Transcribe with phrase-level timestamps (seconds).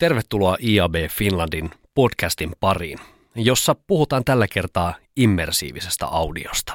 [0.00, 2.98] Tervetuloa IAB Finlandin podcastin pariin,
[3.34, 6.72] jossa puhutaan tällä kertaa immersiivisestä audiosta.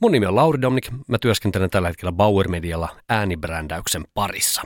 [0.00, 4.62] Mun nimi on Lauri Domnik, mä työskentelen tällä hetkellä Bauer Medialla äänibrändäyksen parissa.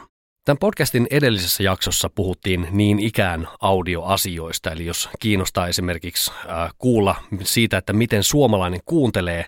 [0.48, 7.78] Tämän podcastin edellisessä jaksossa puhuttiin niin ikään audioasioista, eli jos kiinnostaa esimerkiksi äh, kuulla siitä,
[7.78, 9.44] että miten suomalainen kuuntelee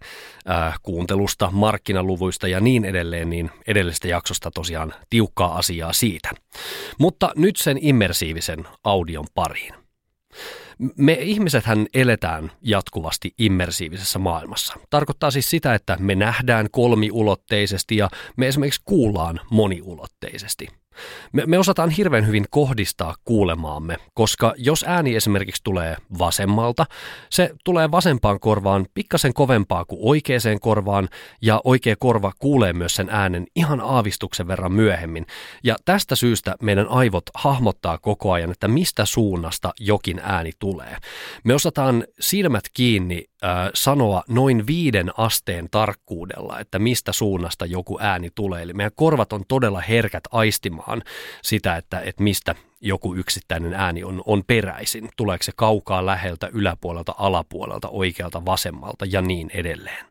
[0.51, 6.31] äh, kuuntelusta, markkinaluvuista ja niin edelleen, niin edellisestä jaksosta tosiaan tiukkaa asiaa siitä.
[6.99, 9.75] Mutta nyt sen immersiivisen audion pariin.
[10.97, 14.75] Me ihmisethän eletään jatkuvasti immersiivisessä maailmassa.
[14.91, 20.69] Tarkoittaa siis sitä, että me nähdään kolmiulotteisesti ja me esimerkiksi kuullaan moniulotteisesti–
[21.33, 26.87] me, me osataan hirveän hyvin kohdistaa kuulemaamme, koska jos ääni esimerkiksi tulee vasemmalta,
[27.31, 31.09] se tulee vasempaan korvaan pikkasen kovempaa kuin oikeaan korvaan,
[31.43, 35.27] ja oikea korva kuulee myös sen äänen ihan aavistuksen verran myöhemmin.
[35.65, 40.97] Ja tästä syystä meidän aivot hahmottaa koko ajan, että mistä suunnasta jokin ääni tulee.
[41.45, 43.30] Me osataan silmät kiinni
[43.75, 48.63] sanoa noin viiden asteen tarkkuudella, että mistä suunnasta joku ääni tulee.
[48.63, 51.03] Eli meidän korvat on todella herkät aistimaan
[51.43, 55.09] sitä, että, että mistä joku yksittäinen ääni on, on peräisin.
[55.17, 60.07] Tuleeko se kaukaa läheltä, yläpuolelta, alapuolelta, oikealta, vasemmalta ja niin edelleen.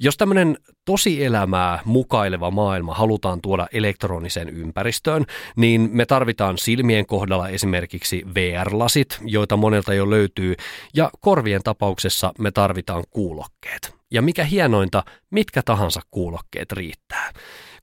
[0.00, 5.24] Jos tämmöinen tosielämää mukaileva maailma halutaan tuoda elektroniseen ympäristöön,
[5.56, 10.54] niin me tarvitaan silmien kohdalla esimerkiksi VR-lasit, joita monelta jo löytyy,
[10.94, 13.94] ja korvien tapauksessa me tarvitaan kuulokkeet.
[14.10, 17.32] Ja mikä hienointa, mitkä tahansa kuulokkeet riittää.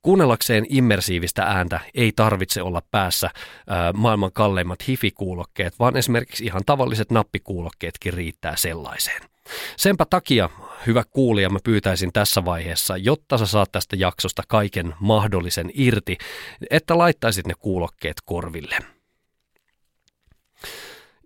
[0.01, 3.29] Kuunnellakseen immersiivistä ääntä ei tarvitse olla päässä
[3.67, 9.30] ää, maailman kalleimmat hifikuulokkeet, vaan esimerkiksi ihan tavalliset nappikuulokkeetkin riittää sellaiseen.
[9.77, 10.49] Senpä takia,
[10.87, 16.17] hyvä kuulija, mä pyytäisin tässä vaiheessa, jotta sä saat tästä jaksosta kaiken mahdollisen irti,
[16.69, 18.77] että laittaisit ne kuulokkeet korville.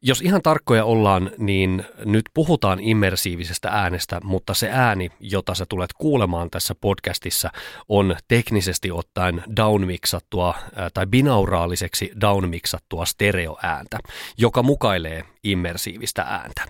[0.01, 5.93] Jos ihan tarkkoja ollaan, niin nyt puhutaan immersiivisestä äänestä, mutta se ääni, jota sä tulet
[5.93, 7.49] kuulemaan tässä podcastissa,
[7.89, 10.53] on teknisesti ottaen downmixattua
[10.93, 13.99] tai binauraaliseksi downmixattua stereoääntä,
[14.37, 16.65] joka mukailee immersiivistä ääntä.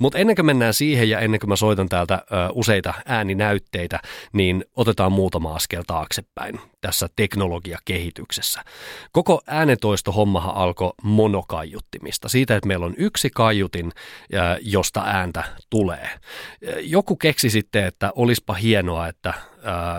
[0.00, 2.18] Mutta ennen kuin mennään siihen ja ennen kuin mä soitan täältä ö,
[2.52, 4.00] useita ääninäytteitä,
[4.32, 8.64] niin otetaan muutama askel taaksepäin tässä teknologiakehityksessä.
[9.12, 12.28] Koko äänentoisto-hommahan alkoi monokaiuttimista.
[12.28, 13.92] Siitä, että meillä on yksi kaiutin,
[14.60, 16.10] josta ääntä tulee.
[16.80, 19.34] Joku keksi sitten, että olispa hienoa, että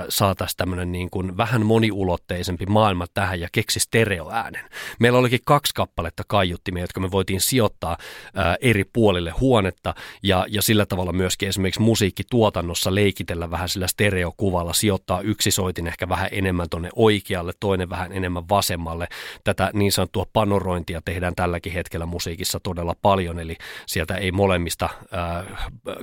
[0.09, 4.69] saataisiin tämmöinen niin kuin vähän moniulotteisempi maailma tähän ja keksi stereoäänen.
[4.99, 7.97] Meillä olikin kaksi kappaletta kaiuttimia, jotka me voitiin sijoittaa
[8.35, 9.93] ää, eri puolille huonetta
[10.23, 16.09] ja, ja sillä tavalla myöskin esimerkiksi musiikkituotannossa leikitellä vähän sillä stereokuvalla, sijoittaa yksi soitin ehkä
[16.09, 19.07] vähän enemmän tuonne oikealle, toinen vähän enemmän vasemmalle.
[19.43, 23.55] Tätä niin sanottua panorointia tehdään tälläkin hetkellä musiikissa todella paljon, eli
[23.85, 25.43] sieltä ei molemmista ää,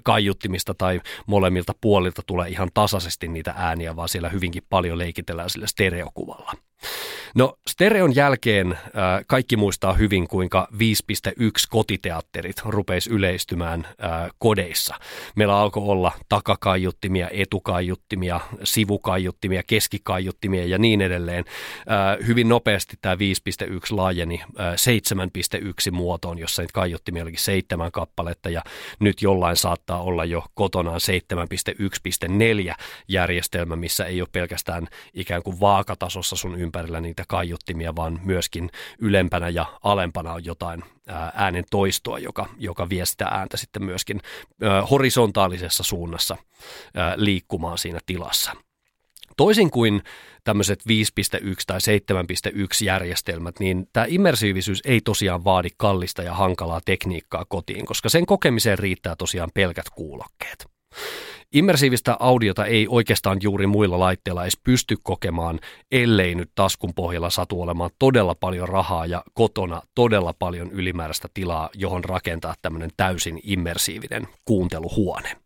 [0.03, 5.67] kaiuttimista tai molemmilta puolilta tule ihan tasaisesti niitä ääniä, vaan siellä hyvinkin paljon leikitellään sillä
[5.67, 6.53] stereokuvalla.
[7.35, 8.81] No stereon jälkeen äh,
[9.27, 10.79] kaikki muistaa hyvin, kuinka 5.1
[11.71, 14.95] kotiteatterit rupeisi yleistymään äh, kodeissa.
[15.37, 21.45] Meillä alkoi olla takakaiuttimia, etukaiuttimia, sivukaiuttimia, keskikaiuttimia ja niin edelleen.
[21.79, 23.21] Äh, hyvin nopeasti tämä 5.1
[23.91, 24.75] laajeni äh,
[25.87, 28.63] 7.1 muotoon, jossa niitä kaiuttimia olikin seitsemän kappaletta ja
[29.01, 31.01] nyt jollain saattaa olla jo kotonaan
[32.69, 32.75] 7.1.4
[33.09, 39.49] järjestelmä, missä ei ole pelkästään ikään kuin vaakatasossa sun ympärillä niitä kaiuttimia, vaan myöskin ylempänä
[39.49, 40.85] ja alempana on jotain
[41.35, 44.21] äänen toistoa, joka, joka vie sitä ääntä sitten myöskin
[44.91, 46.37] horisontaalisessa suunnassa
[47.17, 48.53] liikkumaan siinä tilassa.
[49.37, 50.03] Toisin kuin
[50.45, 57.45] tämmöiset 5.1 tai 7.1 järjestelmät, niin tämä immersiivisyys ei tosiaan vaadi kallista ja hankalaa tekniikkaa
[57.49, 60.67] kotiin, koska sen kokemiseen riittää tosiaan pelkät kuulokkeet.
[61.53, 67.63] Immersiivistä audiota ei oikeastaan juuri muilla laitteilla edes pysty kokemaan, ellei nyt taskun pohjalla satu
[67.63, 74.29] olemaan todella paljon rahaa ja kotona todella paljon ylimääräistä tilaa, johon rakentaa tämmöinen täysin immersiivinen
[74.45, 75.37] kuunteluhuone.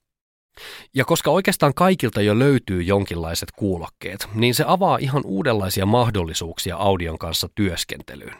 [0.94, 7.18] Ja koska oikeastaan kaikilta jo löytyy jonkinlaiset kuulokkeet, niin se avaa ihan uudenlaisia mahdollisuuksia audion
[7.18, 8.34] kanssa työskentelyyn.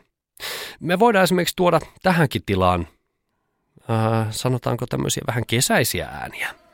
[0.80, 2.88] Me voidaan esimerkiksi tuoda tähänkin tilaan,
[3.90, 6.65] äh, sanotaanko tämmöisiä vähän kesäisiä ääniä.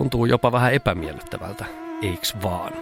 [0.00, 1.64] Tuntuu jopa vähän epämiellyttävältä,
[2.02, 2.72] eiks vaan?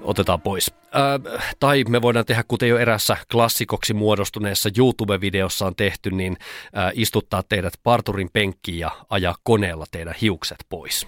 [0.00, 0.70] Otetaan pois.
[0.84, 6.36] Äh, tai me voidaan tehdä, kuten jo erässä klassikoksi muodostuneessa YouTube-videossa on tehty, niin
[6.76, 11.06] äh, istuttaa teidät parturin penkkiin ja ajaa koneella teidän hiukset pois.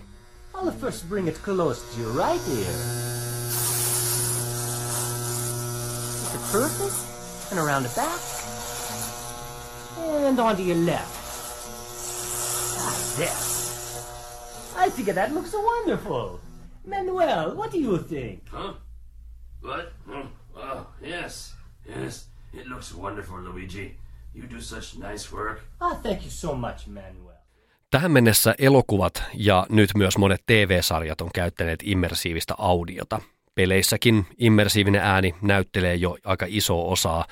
[0.55, 2.45] I'll first bring it close to right.
[6.33, 6.59] The
[7.51, 8.21] and around the back,
[10.29, 11.17] and onto your left.
[12.79, 13.52] Ah, there.
[14.77, 16.41] I think that looks wonderful.
[16.87, 18.49] Manuel, what do you think?
[18.51, 18.75] Huh?
[19.63, 19.93] What?
[20.09, 21.55] Oh, oh, yes.
[21.87, 22.29] Yes.
[22.53, 23.97] It looks wonderful, Luigi.
[24.35, 25.61] You do such nice work.
[25.81, 27.37] Ah, thank you so much, Manuel.
[27.91, 33.21] Tähän mennessä elokuvat ja nyt myös monet TV-sarjat on käyttäneet immersiivistä audiota.
[33.55, 37.27] Peleissäkin immersiivinen ääni näyttelee jo aika iso osaa.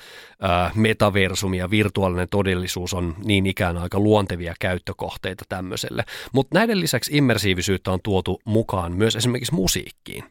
[0.75, 6.03] Metaversumi ja virtuaalinen todellisuus on niin ikään aika luontevia käyttökohteita tämmöiselle.
[6.33, 10.23] Mutta näiden lisäksi immersiivisyyttä on tuotu mukaan myös esimerkiksi musiikkiin.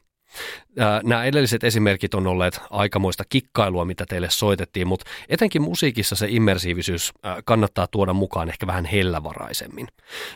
[1.03, 7.13] Nämä edelliset esimerkit on olleet aikamoista kikkailua, mitä teille soitettiin, mutta etenkin musiikissa se immersiivisyys
[7.45, 9.89] kannattaa tuoda mukaan ehkä vähän hellävaraisemmin.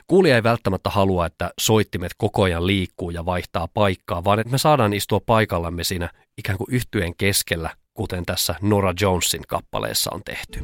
[0.07, 4.59] Kuulija ei välttämättä halua, että soittimet koko ajan liikkuu ja vaihtaa paikkaa, vaan että me
[4.59, 10.61] saadaan istua paikallamme siinä ikään kuin yhtyen keskellä, kuten tässä Nora Jonesin kappaleessa on tehty.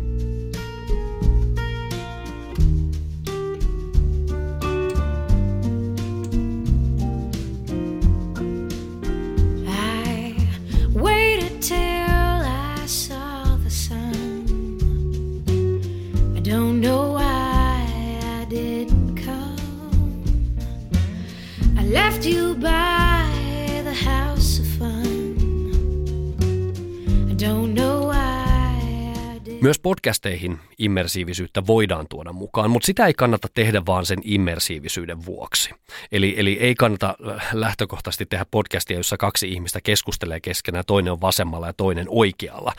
[29.63, 35.71] Myös podcasteihin immersiivisyyttä voidaan tuoda mukaan, mutta sitä ei kannata tehdä vaan sen immersiivisyyden vuoksi.
[36.13, 41.21] Eli, eli ei kannata äh, lähtökohtaisesti tehdä podcastia, jossa kaksi ihmistä keskustelee keskenään, toinen on
[41.21, 42.73] vasemmalla ja toinen oikealla.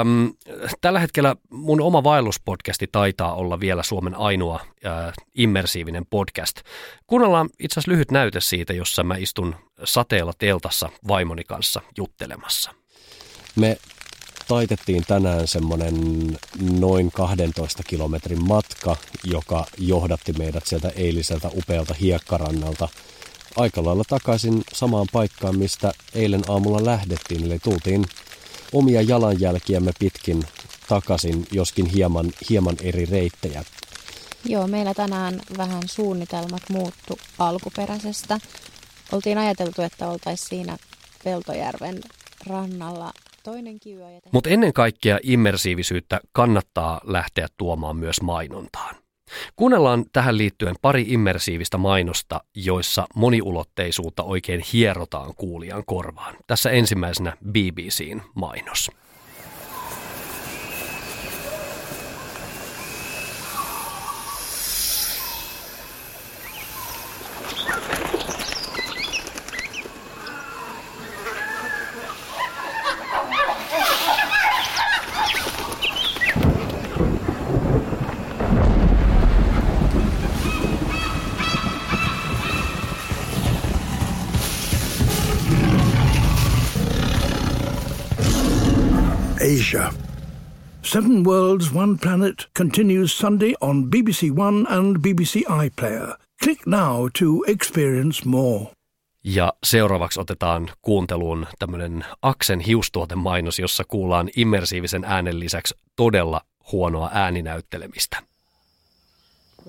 [0.00, 0.32] Öm,
[0.80, 6.60] tällä hetkellä mun oma vaelluspodcasti taitaa olla vielä Suomen ainoa äh, immersiivinen podcast.
[7.06, 9.54] Kuunnellaan itse asiassa lyhyt näyte siitä, jossa mä istun
[9.84, 12.74] sateella teltassa vaimoni kanssa juttelemassa.
[13.56, 13.78] Me
[14.48, 15.96] taitettiin tänään semmoinen
[16.80, 22.88] noin 12 kilometrin matka, joka johdatti meidät sieltä eiliseltä upealta hiekkarannalta
[23.56, 27.44] aika lailla takaisin samaan paikkaan, mistä eilen aamulla lähdettiin.
[27.44, 28.04] Eli tultiin
[28.72, 30.42] omia jalanjälkiämme pitkin
[30.88, 33.64] takaisin, joskin hieman, hieman eri reittejä.
[34.44, 38.40] Joo, meillä tänään vähän suunnitelmat muuttu alkuperäisestä.
[39.12, 40.76] Oltiin ajateltu, että oltaisiin siinä
[41.24, 42.00] Peltojärven
[42.46, 43.12] rannalla
[44.32, 48.94] Mutta ennen kaikkea immersiivisyyttä kannattaa lähteä tuomaan myös mainontaan.
[49.56, 56.36] Kuunnellaan tähän liittyen pari immersiivistä mainosta, joissa moniulotteisuutta oikein hierotaan kuulijan korvaan.
[56.46, 58.90] Tässä ensimmäisenä BBCn mainos.
[89.44, 89.92] Asia.
[90.82, 96.16] Seven Worlds, One Planet continues Sunday on BBC One and BBC iPlayer.
[96.42, 98.66] Click now to experience more.
[99.24, 106.40] Ja seuraavaksi otetaan kuunteluun tämmöinen Aksen hiustuotemainos, jossa kuullaan immersiivisen äänen lisäksi todella
[106.72, 108.16] huonoa ääninäyttelemistä.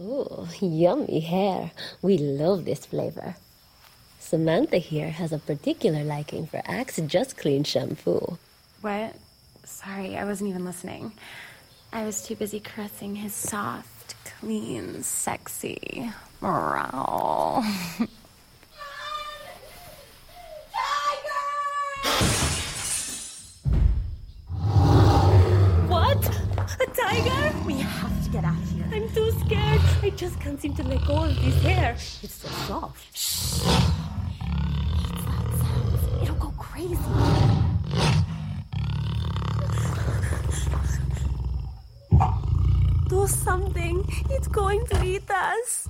[0.07, 1.67] Ooh, yummy hair.
[2.03, 2.13] We
[2.43, 3.31] love this flavor.
[4.19, 8.37] Samantha here has a particular liking for Axe Just Clean shampoo.
[8.83, 9.24] What?
[9.65, 11.11] Sorry, I wasn't even listening.
[11.91, 17.63] I was too busy caressing his soft, clean, sexy morale.
[25.87, 26.29] what?
[26.79, 27.57] A tiger?
[27.65, 28.85] We have to get out of here.
[28.93, 29.81] I'm too scared.
[30.03, 31.93] I just can't seem to let go of this hair.
[31.93, 33.17] It's so soft.
[33.17, 33.63] Shh.
[36.21, 37.74] It'll go crazy.
[43.09, 44.03] Do something.
[44.29, 45.87] It's going to eat us.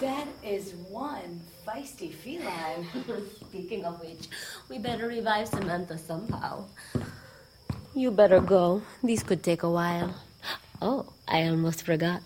[0.00, 2.88] That is one feisty feline.
[3.46, 4.26] Speaking of which,
[4.68, 6.64] we better revive Samantha somehow.
[7.94, 8.82] You better go.
[9.04, 10.14] These could take a while.
[10.82, 12.22] Oh, I almost forgot.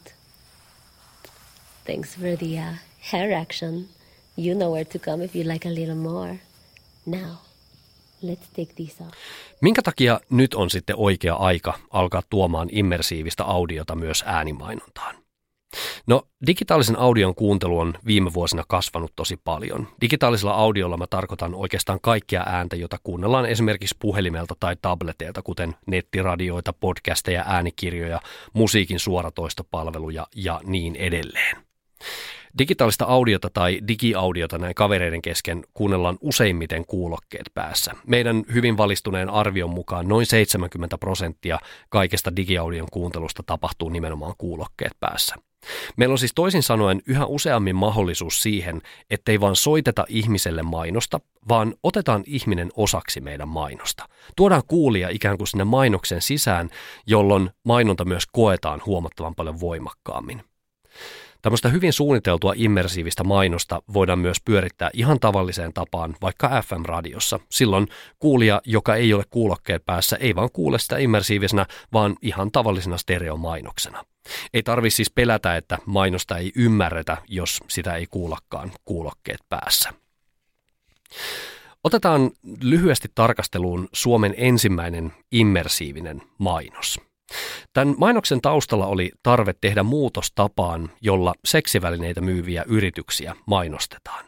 [1.84, 3.88] Thanks for the uh, hair action.
[4.38, 6.38] You know where to come if you like a little more.
[7.06, 7.36] Now,
[8.22, 9.12] let's take these off.
[9.60, 15.16] Minkä takia nyt on sitten oikea aika alkaa tuomaan immersiivistä audiota myös äänimainontaan?
[16.06, 19.88] No, digitaalisen audion kuuntelu on viime vuosina kasvanut tosi paljon.
[20.00, 26.72] Digitaalisella audiolla mä tarkoitan oikeastaan kaikkia ääntä, jota kuunnellaan esimerkiksi puhelimelta tai tableteilta, kuten nettiradioita,
[26.72, 28.20] podcasteja, äänikirjoja,
[28.52, 31.56] musiikin suoratoistopalveluja ja niin edelleen.
[32.58, 37.92] Digitaalista audiota tai digiaudiota näin kavereiden kesken kuunnellaan useimmiten kuulokkeet päässä.
[38.06, 41.58] Meidän hyvin valistuneen arvion mukaan noin 70 prosenttia
[41.88, 45.34] kaikesta digiaudion kuuntelusta tapahtuu nimenomaan kuulokkeet päässä.
[45.96, 51.74] Meillä on siis toisin sanoen yhä useammin mahdollisuus siihen, ettei vaan soiteta ihmiselle mainosta, vaan
[51.82, 54.08] otetaan ihminen osaksi meidän mainosta.
[54.36, 56.70] Tuodaan kuulija ikään kuin sinne mainoksen sisään,
[57.06, 60.42] jolloin mainonta myös koetaan huomattavan paljon voimakkaammin.
[61.44, 67.40] Tämmöistä hyvin suunniteltua immersiivistä mainosta voidaan myös pyörittää ihan tavalliseen tapaan vaikka FM-radiossa.
[67.50, 72.96] Silloin kuulija, joka ei ole kuulokkeet päässä, ei vaan kuule sitä immersiivisenä, vaan ihan tavallisena
[72.96, 74.04] stereomainoksena.
[74.54, 79.90] Ei tarvi siis pelätä, että mainosta ei ymmärretä, jos sitä ei kuullakaan kuulokkeet päässä.
[81.84, 87.00] Otetaan lyhyesti tarkasteluun Suomen ensimmäinen immersiivinen mainos.
[87.72, 94.24] Tämän mainoksen taustalla oli tarve tehdä muutos tapaan, jolla seksivälineitä myyviä yrityksiä mainostetaan.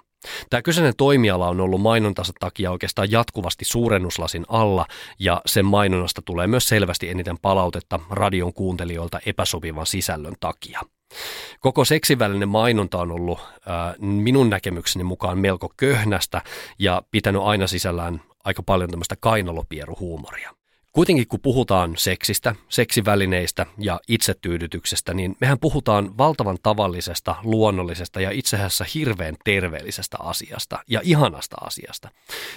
[0.51, 4.87] Tämä kyseinen toimiala on ollut mainontansa takia oikeastaan jatkuvasti suurennuslasin alla
[5.19, 10.81] ja sen mainonnasta tulee myös selvästi eniten palautetta radion kuuntelijoilta epäsopivan sisällön takia.
[11.61, 16.43] Koko seksivälinen mainonta on ollut äh, minun näkemykseni mukaan melko köhnästä
[16.79, 20.53] ja pitänyt aina sisällään aika paljon tämmöistä kainalopieruhuumoria.
[20.97, 28.57] Kuitenkin kun puhutaan seksistä, seksivälineistä ja itsetyydytyksestä, niin mehän puhutaan valtavan tavallisesta, luonnollisesta ja itse
[28.57, 32.09] asiassa hirveän terveellisestä asiasta ja ihanasta asiasta.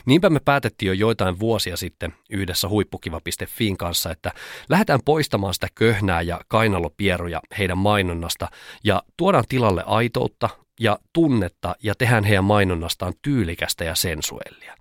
[0.05, 4.31] Niinpä me päätettiin jo joitain vuosia sitten yhdessä huippukiva.fiin kanssa, että
[4.69, 8.47] lähdetään poistamaan sitä köhnää ja kainalopieruja heidän mainonnasta
[8.83, 14.78] ja tuodaan tilalle aitoutta ja tunnetta ja tehdään heidän mainonnastaan tyylikästä ja sensuellia.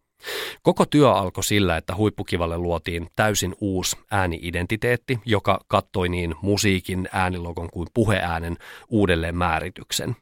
[0.62, 7.70] Koko työ alkoi sillä, että huippukivalle luotiin täysin uusi ääniidentiteetti, joka kattoi niin musiikin, äänilogon
[7.70, 8.56] kuin puheäänen
[8.88, 10.16] uudelleen määrityksen.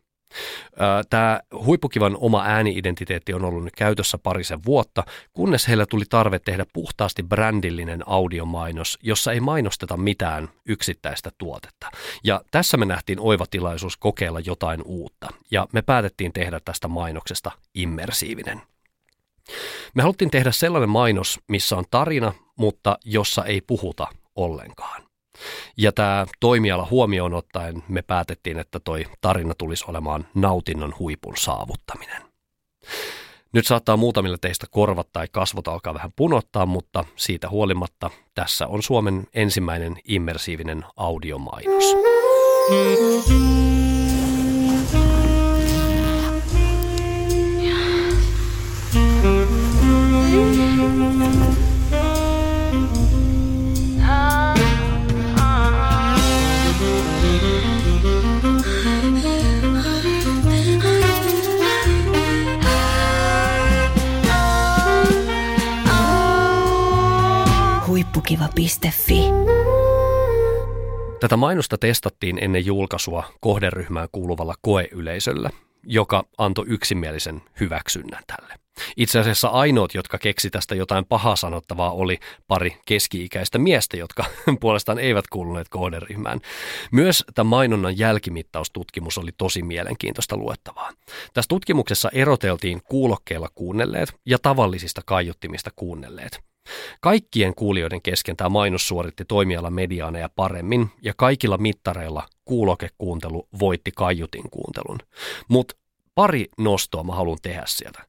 [1.11, 6.67] Tämä huippukivan oma ääniidentiteetti on ollut nyt käytössä parisen vuotta, kunnes heillä tuli tarve tehdä
[6.73, 11.91] puhtaasti brändillinen audiomainos, jossa ei mainosteta mitään yksittäistä tuotetta.
[12.25, 17.53] Ja tässä me nähtiin oiva tilaisuus kokeilla jotain uutta, ja me päätettiin tehdä tästä mainoksesta
[17.75, 18.63] immersiivinen.
[19.95, 25.03] Me haluttiin tehdä sellainen mainos, missä on tarina, mutta jossa ei puhuta ollenkaan.
[25.77, 32.23] Ja tämä toimiala huomioon ottaen me päätettiin, että toi tarina tulisi olemaan nautinnon huipun saavuttaminen.
[33.53, 38.83] Nyt saattaa muutamille teistä korvat tai kasvot alkaa vähän punottaa, mutta siitä huolimatta tässä on
[38.83, 41.95] Suomen ensimmäinen immersiivinen audiomainos.
[42.71, 43.86] Mm-hmm.
[68.31, 69.21] huippukiva.fi.
[71.21, 75.51] Tätä mainosta testattiin ennen julkaisua kohderyhmään kuuluvalla koeyleisöllä,
[75.83, 78.55] joka antoi yksimielisen hyväksynnän tälle.
[78.97, 82.19] Itse asiassa ainoat, jotka keksi tästä jotain pahaa sanottavaa, oli
[82.49, 84.25] pari keski-ikäistä miestä, jotka
[84.61, 86.41] puolestaan eivät kuuluneet kohderyhmään.
[86.93, 90.91] Myös tämä mainonnan jälkimittaustutkimus oli tosi mielenkiintoista luettavaa.
[91.35, 96.41] Tässä tutkimuksessa eroteltiin kuulokkeilla kuunnelleet ja tavallisista kaiuttimista kuunnelleet.
[97.01, 104.51] Kaikkien kuulijoiden kesken tämä mainos suoritti toimialan mediaaneja paremmin ja kaikilla mittareilla kuulokekuuntelu voitti kaiutin
[104.51, 104.99] kuuntelun.
[105.49, 105.77] Mutta
[106.15, 108.03] pari nostoa mä haluan tehdä sieltä.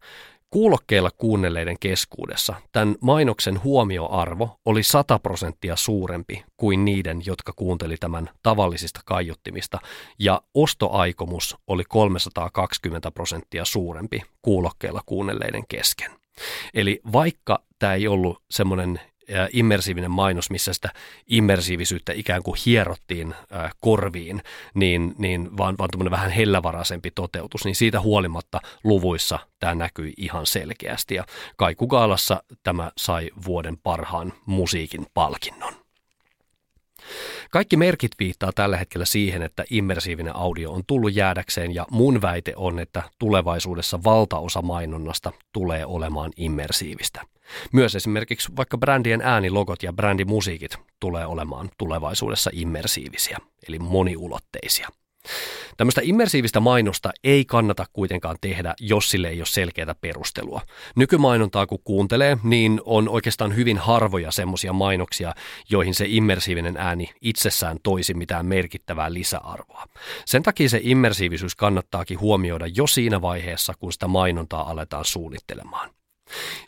[0.49, 8.29] Kuulokkeilla kuunnelleiden keskuudessa tämän mainoksen huomioarvo oli 100 prosenttia suurempi kuin niiden, jotka kuunteli tämän
[8.43, 9.79] tavallisista kaiuttimista,
[10.19, 16.11] ja ostoaikomus oli 320 prosenttia suurempi kuulokkeilla kuunnelleiden kesken.
[16.73, 18.99] Eli vaikka tämä ei ollut semmoinen
[19.51, 20.89] immersiivinen mainos, missä sitä
[21.27, 23.35] immersiivisyyttä ikään kuin hierottiin
[23.79, 24.41] korviin,
[24.73, 31.15] niin, niin vaan, vaan vähän hellävaraisempi toteutus, niin siitä huolimatta luvuissa tämä näkyi ihan selkeästi.
[31.15, 31.25] Ja
[31.55, 35.86] Kaikugaalassa tämä sai vuoden parhaan musiikin palkinnon.
[37.51, 42.53] Kaikki merkit viittaa tällä hetkellä siihen, että immersiivinen audio on tullut jäädäkseen ja mun väite
[42.55, 47.21] on, että tulevaisuudessa valtaosa mainonnasta tulee olemaan immersiivistä.
[47.73, 53.37] Myös esimerkiksi vaikka brändien äänilogot ja brändimusiikit tulee olemaan tulevaisuudessa immersiivisiä,
[53.67, 54.89] eli moniulotteisia.
[55.77, 60.61] Tämmöistä immersiivistä mainosta ei kannata kuitenkaan tehdä, jos sille ei ole selkeää perustelua.
[60.95, 65.33] Nykymainontaa kun kuuntelee, niin on oikeastaan hyvin harvoja semmoisia mainoksia,
[65.69, 69.85] joihin se immersiivinen ääni itsessään toisi mitään merkittävää lisäarvoa.
[70.25, 75.89] Sen takia se immersiivisyys kannattaakin huomioida jo siinä vaiheessa, kun sitä mainontaa aletaan suunnittelemaan.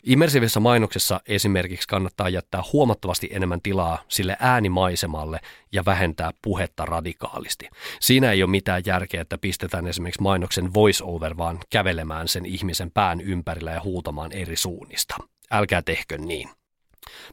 [0.02, 5.40] Immersiivisessä mainoksessa esimerkiksi kannattaa jättää huomattavasti enemmän tilaa sille äänimaisemalle
[5.72, 7.68] ja vähentää puhetta radikaalisti.
[8.00, 13.20] Siinä ei ole mitään järkeä, että pistetään esimerkiksi mainoksen voice-over vaan kävelemään sen ihmisen pään
[13.20, 15.16] ympärillä ja huutamaan eri suunnista.
[15.50, 16.48] Älkää tehkö niin.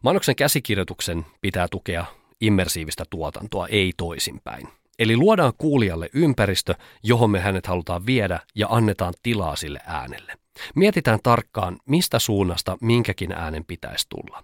[0.03, 2.05] Mainoksen käsikirjoituksen pitää tukea
[2.41, 4.67] immersiivistä tuotantoa, ei toisinpäin.
[4.99, 10.33] Eli luodaan kuulijalle ympäristö, johon me hänet halutaan viedä ja annetaan tilaa sille äänelle.
[10.75, 14.43] Mietitään tarkkaan, mistä suunnasta minkäkin äänen pitäisi tulla.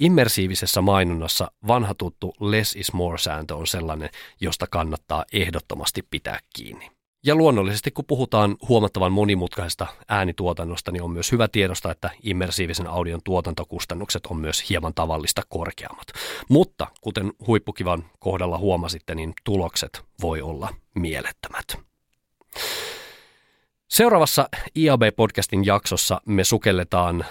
[0.00, 6.90] Immersiivisessä mainonnassa vanha tuttu less is more sääntö on sellainen, josta kannattaa ehdottomasti pitää kiinni.
[7.26, 13.20] Ja luonnollisesti, kun puhutaan huomattavan monimutkaisesta äänituotannosta, niin on myös hyvä tiedosta, että immersiivisen audion
[13.24, 16.06] tuotantokustannukset on myös hieman tavallista korkeammat.
[16.48, 21.78] Mutta kuten huippukivan kohdalla huomasitte, niin tulokset voi olla mielettömät.
[23.88, 24.48] Seuraavassa
[24.78, 27.24] IAB-podcastin jaksossa me sukelletaan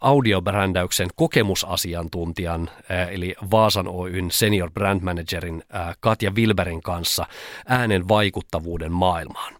[0.00, 2.70] audiobrändäyksen kokemusasiantuntijan,
[3.10, 5.62] eli Vaasan Oyn senior brand managerin
[6.00, 7.26] Katja Wilberin kanssa
[7.66, 9.54] äänen vaikuttavuuden maailmaan.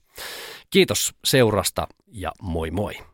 [0.70, 3.09] Kiitos seurasta ja moi moi!